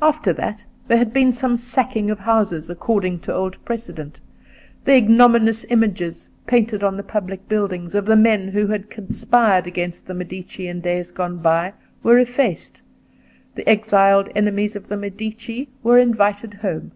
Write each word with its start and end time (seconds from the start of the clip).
After 0.00 0.32
that, 0.32 0.64
there 0.86 0.96
had 0.96 1.12
been 1.12 1.30
some 1.30 1.58
sacking 1.58 2.10
of 2.10 2.20
houses, 2.20 2.70
according 2.70 3.20
to 3.20 3.34
old 3.34 3.62
precedent; 3.66 4.18
the 4.86 4.94
ignominious 4.96 5.66
images, 5.70 6.26
painted 6.46 6.82
on 6.82 6.96
the 6.96 7.02
public 7.02 7.46
buildings, 7.50 7.94
of 7.94 8.06
the 8.06 8.16
men 8.16 8.48
who 8.48 8.66
had 8.68 8.88
conspired 8.88 9.66
against 9.66 10.06
the 10.06 10.14
Medici 10.14 10.68
in 10.68 10.80
days 10.80 11.10
gone 11.10 11.36
by, 11.36 11.74
were 12.02 12.18
effaced; 12.18 12.80
the 13.56 13.68
exiled 13.68 14.30
enemies 14.34 14.74
of 14.74 14.88
the 14.88 14.96
Medici 14.96 15.68
were 15.82 15.98
invited 15.98 16.54
home. 16.54 16.92